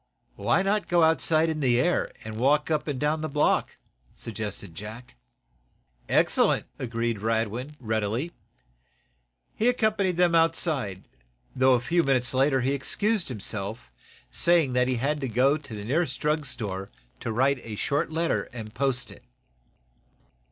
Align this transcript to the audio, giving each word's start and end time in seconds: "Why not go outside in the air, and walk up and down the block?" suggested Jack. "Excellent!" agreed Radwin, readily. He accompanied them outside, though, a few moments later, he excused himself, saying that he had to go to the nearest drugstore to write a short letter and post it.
"Why 0.35 0.63
not 0.63 0.87
go 0.87 1.03
outside 1.03 1.47
in 1.47 1.59
the 1.59 1.79
air, 1.79 2.09
and 2.23 2.39
walk 2.39 2.71
up 2.71 2.87
and 2.87 2.99
down 2.99 3.21
the 3.21 3.29
block?" 3.29 3.77
suggested 4.15 4.73
Jack. 4.73 5.15
"Excellent!" 6.09 6.65
agreed 6.79 7.21
Radwin, 7.21 7.75
readily. 7.79 8.31
He 9.53 9.67
accompanied 9.69 10.17
them 10.17 10.33
outside, 10.33 11.07
though, 11.55 11.73
a 11.73 11.79
few 11.79 12.01
moments 12.01 12.33
later, 12.33 12.61
he 12.61 12.71
excused 12.73 13.29
himself, 13.29 13.91
saying 14.31 14.73
that 14.73 14.87
he 14.87 14.95
had 14.95 15.19
to 15.21 15.29
go 15.29 15.55
to 15.55 15.75
the 15.75 15.83
nearest 15.85 16.19
drugstore 16.19 16.89
to 17.19 17.31
write 17.31 17.63
a 17.63 17.75
short 17.75 18.11
letter 18.11 18.49
and 18.51 18.73
post 18.73 19.11
it. 19.11 19.23